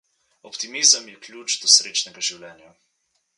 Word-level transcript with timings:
Optimizem 0.51 1.11
je 1.11 1.19
ključ 1.27 1.59
do 1.65 1.71
srečnega 1.75 2.25
življenja. 2.31 2.73